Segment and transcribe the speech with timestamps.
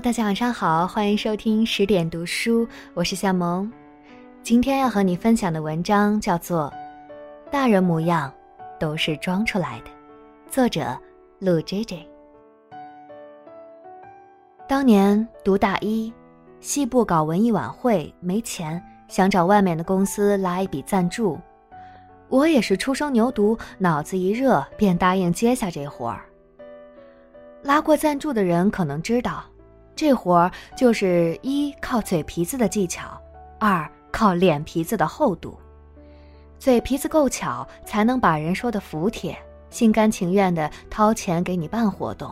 [0.00, 3.68] 大家晚上好，欢迎收听十点读书，我是夏萌。
[4.44, 6.72] 今天要和你分享的文章叫做
[7.50, 8.32] 《大人模样
[8.78, 9.86] 都是装出来的》，
[10.48, 10.96] 作者
[11.40, 12.08] 陆 J J。
[14.68, 16.14] 当年读大一，
[16.60, 21.36] 系部搞文艺晚会没钱，想找外面的公司拉一笔赞助。
[22.28, 26.24] 我也是初生牛犊，脑子一热便答应接下这活儿。
[27.64, 29.42] 拉过赞助的人可能知道，
[29.98, 33.20] 这活儿就是一靠嘴皮子的技巧，
[33.58, 35.58] 二靠脸皮子的厚度。
[36.56, 39.36] 嘴皮子够巧，才能把人说的服帖，
[39.70, 42.30] 心甘情愿的掏钱给你办活动；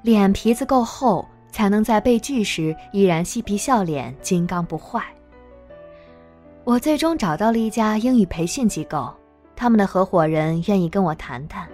[0.00, 5.04] 脸皮子够厚，才能在被拒时依然嬉皮笑脸，金刚不坏。
[6.64, 9.12] 我最终找到了一家英语培训机构，
[9.54, 11.68] 他们的合伙人愿意跟我谈谈。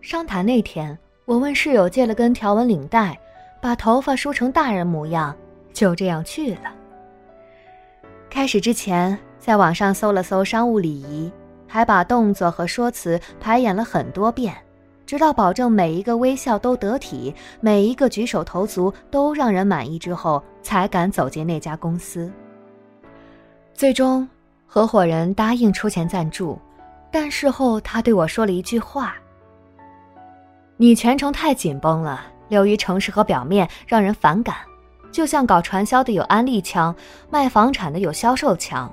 [0.00, 0.96] 商谈那天。
[1.26, 3.16] 我问室友借了根条纹领带，
[3.60, 5.36] 把头发梳成大人模样，
[5.72, 6.72] 就这样去了。
[8.30, 11.30] 开始之前，在网上搜了搜商务礼仪，
[11.66, 14.56] 还把动作和说辞排演了很多遍，
[15.04, 22.30] 直到保证每一个微笑都得体，每一个举手投足都让人满意之后，才敢走进那家公司。
[23.74, 24.28] 最终，
[24.66, 26.58] 合伙人答应出钱赞助，
[27.10, 29.14] 但事后他对我说了一句话。
[30.76, 34.56] 你全程太紧绷了，流于城市和表面，让人反感。
[35.10, 36.94] 就像搞传销的有安利强，
[37.30, 38.92] 卖房产的有销售强，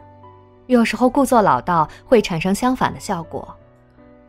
[0.65, 3.53] 有时候故作老道会产生相反的效果。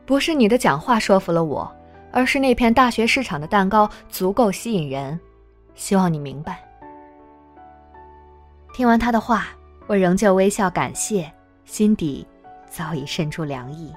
[0.05, 1.71] 不是你的讲话说服了我，
[2.13, 5.19] 而是那片大学市场的蛋糕足够吸引人。
[5.75, 6.63] 希望你明白。
[8.75, 9.47] 听完他的话，
[9.87, 11.33] 我仍旧微笑感谢，
[11.65, 12.27] 心底
[12.69, 13.95] 早已渗出凉意。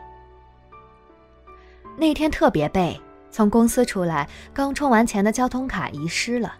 [1.98, 3.00] 那天特别背。
[3.32, 6.54] 从公司出来，刚充完钱的交通卡遗失了，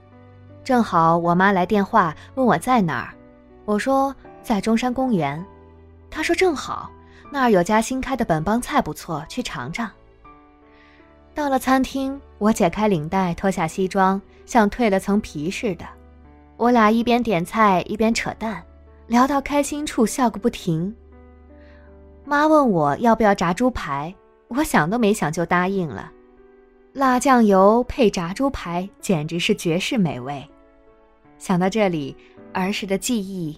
[0.64, 3.14] 正好我妈来电话问我在哪儿，
[3.66, 5.44] 我说在中山公园，
[6.10, 6.90] 她说正好
[7.30, 9.90] 那儿有家新开的本帮菜不错，去尝尝。
[11.34, 15.86] 到了餐厅，我解开领带，脱下西装，像蜕了层皮似的。
[16.58, 18.62] 我俩一边点菜一边扯淡，
[19.08, 20.94] 聊到开心处笑个不停。
[22.24, 24.14] 妈问我要不要炸猪排，
[24.50, 26.12] 我想都没想就答应了。
[26.94, 30.46] 辣酱油配炸猪排，简直是绝世美味。
[31.38, 32.16] 想到这里，
[32.54, 33.58] 儿时的记忆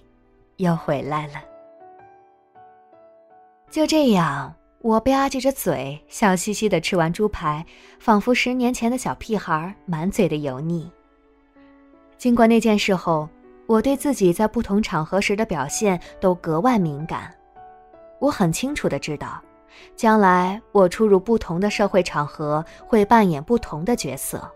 [0.56, 1.42] 又回来了。
[3.68, 7.66] 就这样，我吧唧着嘴，笑嘻嘻的吃完猪排，
[7.98, 10.88] 仿佛十年前的小屁孩，满嘴的油腻。
[12.16, 13.28] 经过那件事后，
[13.66, 17.34] 我对自己在不同场合时的表现都格外敏感。
[18.20, 19.42] 我很清楚的知道。
[19.96, 24.50] 将来我出入不同的社会场合，会扮演不同的角色。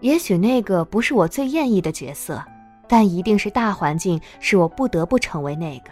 [0.00, 2.42] 也许那个不是我最愿意的角色，
[2.88, 5.90] 但一定是大环境使我不得不成为那个。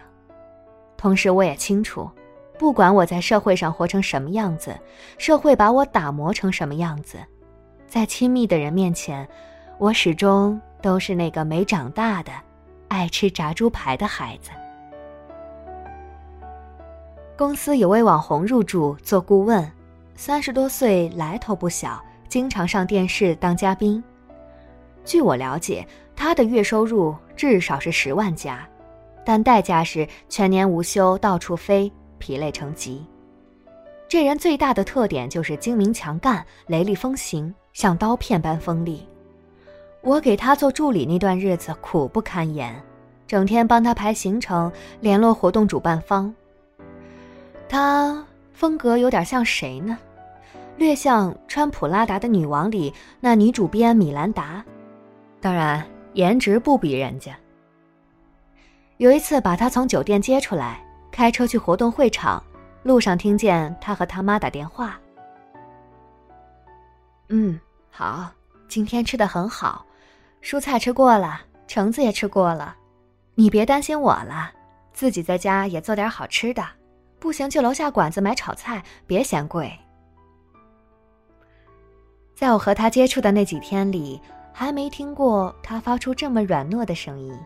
[0.97, 2.11] 同时，我也清楚，
[2.59, 4.77] 不管我在社会上活成什么样子，
[5.17, 7.19] 社会把我打磨成什么样子，
[7.87, 9.27] 在亲密的人面前，
[9.79, 12.33] 我始终都是那个没长大的、
[12.89, 14.51] 爱吃炸猪排的孩子。
[17.41, 19.67] 公司有位网红入驻做顾问，
[20.15, 24.05] 三十多岁，来头不小，经常上电视当嘉宾。
[25.07, 28.69] 据我了解，他的月收入至少是十万加，
[29.25, 33.03] 但代价是全年无休，到处飞，疲累成疾。
[34.07, 39.09] 这人最大的特点就是精明强干，雷厉风行，像刀片般锋利。
[40.03, 42.79] 我给他做助理那段日子苦不堪言，
[43.27, 44.71] 整天帮他排行程，
[45.01, 46.35] 联络活动主办方。
[47.71, 49.97] 他风格有点像谁呢？
[50.77, 54.65] 略像穿普拉达的女王里那女主编米兰达，
[55.41, 57.33] 当然颜值不比人家。
[58.97, 62.43] 有一次把他从酒店接出来，开车去活动会场，
[62.83, 64.99] 路上听见他和他妈打电话。
[67.29, 67.57] 嗯，
[67.89, 68.33] 好，
[68.67, 69.87] 今天吃的很好，
[70.43, 72.75] 蔬菜吃过了，橙子也吃过了，
[73.37, 74.51] 你别担心我了，
[74.93, 76.65] 自己在家也做点好吃的。
[77.21, 79.71] 不行，去楼下馆子买炒菜，别嫌贵。
[82.35, 84.19] 在我和他接触的那几天里，
[84.53, 87.39] 还没听过他发出这么软糯的声音。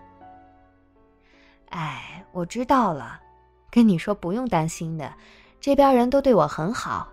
[1.70, 3.20] 哎，我知道了，
[3.68, 5.12] 跟你说不用担心的，
[5.60, 7.08] 这边人都对我很好。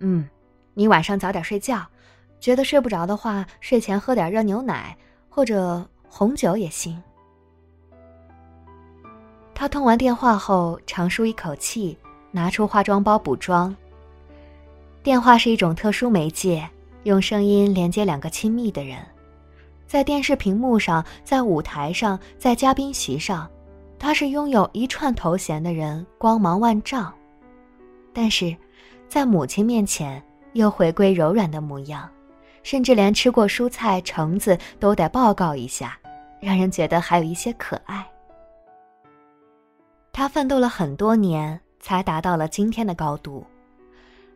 [0.00, 0.28] 嗯，
[0.74, 1.86] 你晚上早点睡觉，
[2.40, 4.96] 觉得睡不着的话，睡前喝点热牛奶
[5.28, 7.00] 或者红酒也行。
[9.60, 11.94] 他通完电话后，长舒一口气，
[12.30, 13.76] 拿出化妆包补妆。
[15.02, 16.66] 电话是一种特殊媒介，
[17.02, 18.96] 用声音连接两个亲密的人。
[19.86, 23.46] 在电视屏幕上，在舞台上，在嘉宾席上，
[23.98, 27.12] 他是拥有一串头衔的人，光芒万丈。
[28.14, 28.56] 但是，
[29.10, 30.22] 在母亲面前，
[30.54, 32.08] 又回归柔软的模样，
[32.62, 35.98] 甚至连吃过蔬菜橙子都得报告一下，
[36.40, 38.02] 让人觉得还有一些可爱。
[40.12, 43.44] 他奋斗了很多年，才达到了今天的高度。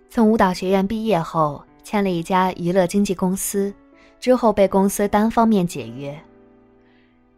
[0.09, 3.75] 从舞蹈学院毕业后，签了一家娱乐经纪公司。
[4.21, 6.19] 之后被公司单方面解约。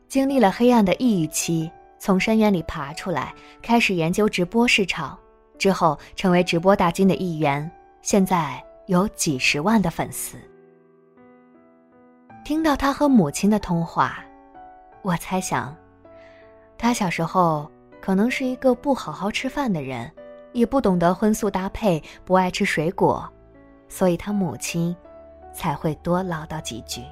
[0.07, 1.69] 经历了黑暗的抑郁期，
[1.99, 5.19] 从深渊里爬出来，开始研究直播市场，
[5.59, 7.69] 之后成为直播大军的一员，
[8.03, 10.37] 现在有几十万的粉丝。
[12.45, 14.25] 听到他和母亲的通话，
[15.03, 15.75] 我猜想，
[16.79, 17.69] 他小时候
[18.07, 20.09] 可能是一个不好好吃饭的人，
[20.53, 23.29] 也不懂得荤素搭配，不爱吃水果，
[23.89, 24.95] 所以他母亲。
[25.53, 27.03] 才会多唠叨几句。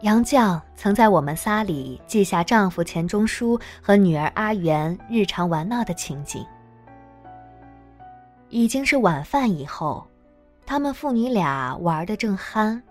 [0.00, 6.44] 杨绛曾在我们仨里记下丈夫钱钟书和女儿阿元日常玩闹的情景。
[8.48, 10.04] 已经是晚饭以后，
[10.66, 12.82] 他们父女俩玩的正酣，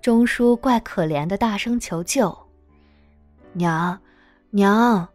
[0.00, 2.34] 钟书怪可怜的大声求救
[3.52, 3.98] ：“娘，
[4.50, 5.08] 娘，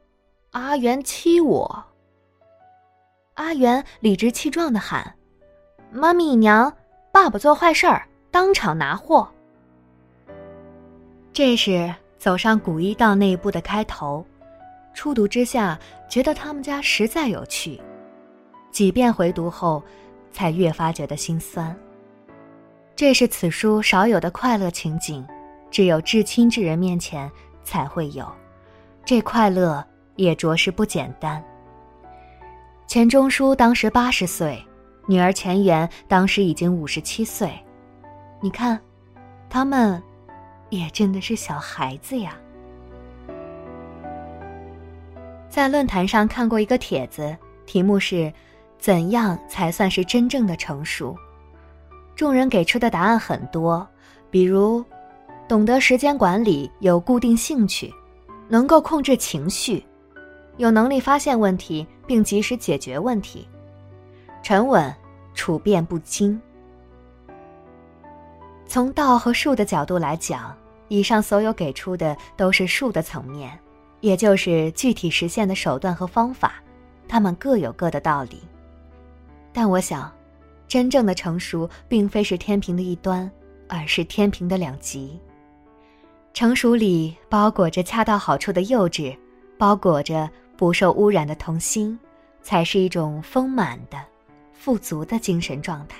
[0.51, 1.83] 阿元欺我。”
[3.35, 5.15] 阿元理直气壮的喊。
[5.91, 6.73] 妈咪娘，
[7.11, 9.27] 爸爸做坏事儿，当场拿货。
[11.31, 14.25] 这是走上古一道那一步的开头，
[14.93, 15.79] 初读之下
[16.09, 17.81] 觉得他们家实在有趣，
[18.71, 19.81] 几遍回读后，
[20.31, 21.75] 才越发觉得心酸。
[22.95, 25.25] 这是此书少有的快乐情景，
[25.69, 27.29] 只有至亲之人面前
[27.65, 28.25] 才会有，
[29.03, 29.85] 这快乐
[30.15, 31.43] 也着实不简单。
[32.87, 34.57] 钱钟书当时八十岁。
[35.07, 37.53] 女儿钱媛当时已经五十七岁，
[38.41, 38.79] 你看，
[39.47, 40.01] 他们
[40.71, 42.35] 也真的是小孩子呀。
[45.47, 47.37] 在论坛上看过一个帖子，
[47.67, 48.33] 题目是
[48.79, 51.15] “怎样才算是真正的成熟”，
[52.17, 53.87] 众人给出的答案很多，
[54.31, 54.83] 比如
[55.47, 57.93] 懂得时间管理，有固定兴趣，
[58.47, 59.85] 能够控制情绪，
[60.57, 63.47] 有能力发现问题并及时解决问题。
[64.41, 64.93] 沉稳，
[65.35, 66.39] 处变不惊。
[68.67, 70.55] 从道和术的角度来讲，
[70.87, 73.57] 以上所有给出的都是术的层面，
[74.01, 76.55] 也就是具体实现的手段和方法，
[77.07, 78.41] 他们各有各的道理。
[79.53, 80.11] 但我想，
[80.67, 83.29] 真正的成熟并非是天平的一端，
[83.69, 85.19] 而是天平的两极。
[86.35, 89.17] 成熟里包裹着恰到好处的幼稚，
[89.57, 91.97] 包裹着不受污染的童心，
[92.41, 93.97] 才是一种丰满的。
[94.51, 95.95] 富足的精神状态，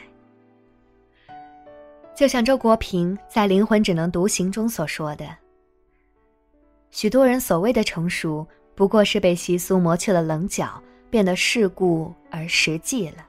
[2.13, 5.25] 就像周国平在《灵魂只能独行》中所说的
[6.91, 8.45] ：“许多人所谓的成熟，
[8.75, 13.25] 不过是被习俗磨去了棱角，变得世故而实际了。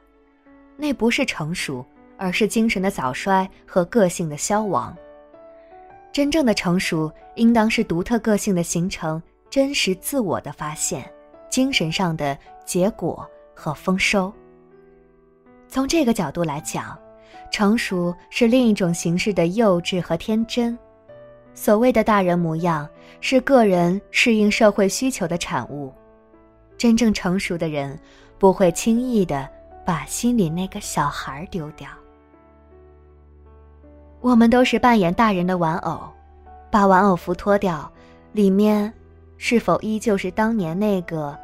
[0.76, 1.86] 那不是成熟，
[2.16, 4.96] 而是精神的早衰和个性的消亡。
[6.16, 11.04] 真正的成熟，应当是独特个性的形成，真实自我的发现，
[11.50, 12.34] 精神上的
[12.64, 14.32] 结果和丰收。”
[15.68, 16.98] 从这个角度来讲，
[17.52, 20.78] 成熟是另一种形式的幼稚和天真。
[21.52, 22.88] 所谓的大人模样，
[23.20, 25.92] 是个人适应社会需求的产物。
[26.78, 28.00] 真正成熟的人，
[28.38, 29.46] 不会轻易的
[29.84, 31.86] 把心里那个小孩丢掉。
[34.26, 36.00] 我们都是扮演大人的玩偶，
[36.68, 37.88] 把玩偶服脱掉，
[38.32, 38.92] 里面
[39.38, 41.38] 是否依旧是当年那个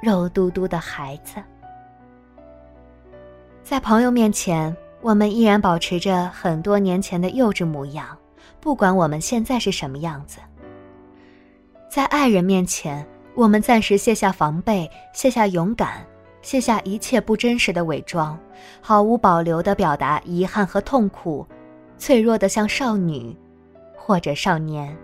[0.00, 1.42] 肉嘟嘟的孩子？
[3.64, 8.16] 在朋友面前，我们依然保持着很多年前的幼稚模样，
[8.60, 10.38] 不管我们现在是什么样子。
[11.88, 16.06] 在爱人面前，我们暂时卸下防备，卸下勇敢，
[16.42, 18.38] 卸下一切不真实的伪装，
[18.80, 21.44] 毫无保留地表达遗憾和痛苦，
[22.00, 23.36] 脆弱的像少女，
[23.94, 24.96] 或者少年。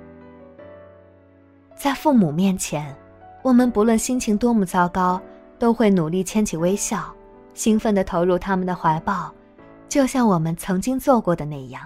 [1.77, 2.97] 在父母面前，
[3.43, 5.21] 我们不论心情多么糟糕，
[5.59, 7.13] 都会努力牵起微笑。
[7.53, 9.31] 兴奋地投入他们的怀抱，
[9.91, 11.83] 就像我们曾经做过的那样。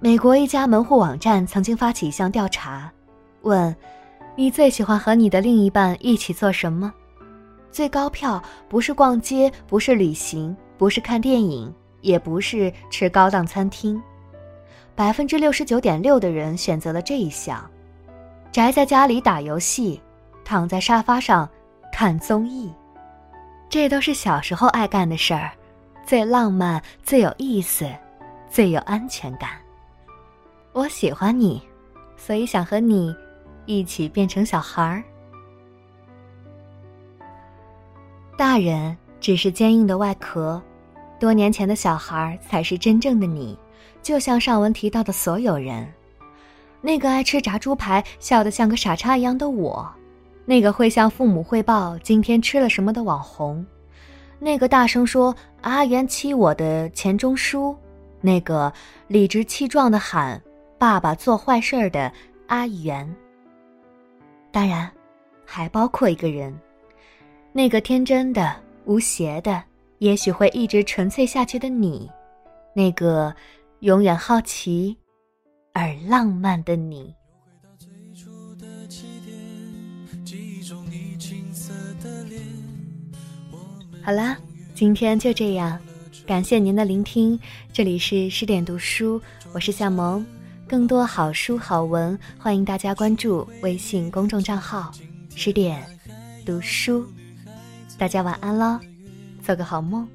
[0.00, 2.92] 美国一家门户网站曾经发起一项调查，
[3.42, 3.74] 问
[4.34, 6.92] ：“你最喜欢和你的另一半一起做什么？”
[7.70, 14.00] 最高票不是逛街，不是旅行，不是看电影，也不是吃高档餐厅。
[14.94, 17.64] 百分之六十九点六的人选择了这一项：
[18.50, 20.00] 宅在家里打游戏，
[20.44, 21.48] 躺在沙发上
[21.92, 22.72] 看综艺。
[23.68, 25.52] 这都是小时候爱干的事儿，
[26.04, 27.88] 最浪漫、最有意思、
[28.48, 29.50] 最有安全感。
[30.72, 31.62] 我喜欢你，
[32.16, 33.14] 所以想和你
[33.66, 35.02] 一起变成小孩儿。
[38.36, 40.62] 大人只是坚硬的外壳，
[41.18, 43.58] 多年前的小孩才是真正的你。
[44.02, 45.86] 就像上文提到的所有人，
[46.80, 49.90] 那个爱吃炸猪排、笑得像个傻叉一样的我，
[50.44, 53.66] 那个会向父母汇报今天吃了什么的网红，
[54.38, 57.76] 那个大声说“阿元欺我”的钱钟书，
[58.20, 58.72] 那个
[59.08, 60.40] 理直气壮的喊。
[60.78, 62.10] 爸爸做坏事儿的
[62.46, 63.12] 阿元，
[64.52, 64.88] 当然，
[65.44, 66.56] 还包括一个人，
[67.52, 69.60] 那个天真的、无邪的，
[69.98, 72.08] 也许会一直纯粹下去的你，
[72.74, 73.34] 那个
[73.80, 74.96] 永远好奇
[75.72, 77.14] 而浪漫的你。
[84.02, 84.38] 好啦，
[84.74, 85.78] 今天就这样，
[86.26, 87.38] 感谢您的聆听，
[87.72, 89.20] 这里是十点读书，
[89.52, 90.24] 我是夏萌。
[90.68, 94.92] 更多好书好文，欢迎大家关注微信公众账号
[95.34, 95.82] “十点
[96.44, 97.06] 读书”。
[97.98, 98.78] 大家晚安喽，
[99.48, 100.06] 做个好梦。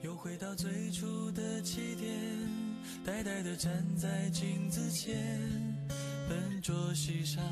[0.00, 2.10] 又回到最初的起点，
[3.04, 5.14] 呆呆的站在镜子前，
[6.26, 7.44] 笨拙系上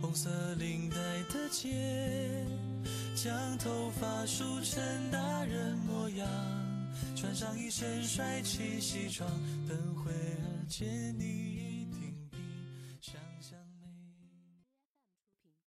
[0.00, 0.96] 红色领带
[1.30, 2.46] 的结，
[3.14, 6.26] 将头发梳成大人模样，
[7.14, 9.28] 穿上一身帅气西装，
[9.68, 10.64] 等会儿。
[10.70, 11.51] 见你。